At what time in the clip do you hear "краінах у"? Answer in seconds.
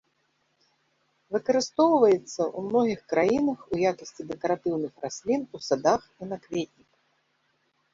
3.15-3.85